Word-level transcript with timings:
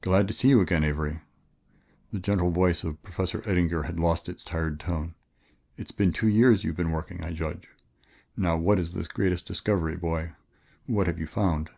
"Glad 0.00 0.26
to 0.28 0.32
see 0.32 0.48
you 0.48 0.62
again, 0.62 0.84
Avery." 0.84 1.20
The 2.14 2.18
gentle 2.18 2.48
voice 2.50 2.82
of 2.82 3.02
Professor 3.02 3.42
Eddinger 3.42 3.82
had 3.84 4.00
lost 4.00 4.26
its 4.26 4.42
tired 4.42 4.80
tone. 4.80 5.12
"It's 5.76 5.92
been 5.92 6.14
two 6.14 6.28
years 6.28 6.64
you've 6.64 6.78
been 6.78 6.92
working, 6.92 7.22
I 7.22 7.34
judge. 7.34 7.68
Now 8.38 8.56
what 8.56 8.78
is 8.78 8.94
this 8.94 9.06
great 9.06 9.44
discovery, 9.44 9.98
boy? 9.98 10.32
What 10.86 11.06
have 11.08 11.18
you 11.18 11.26
found?" 11.26 11.68